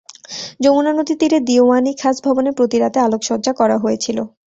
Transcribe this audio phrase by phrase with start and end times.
[0.59, 4.23] যমুনা নদীর তীরে দিওয়ান-ই-খাস ভবনে প্রতি রাতে আলোকসজ্জা করা হয়েছিলো।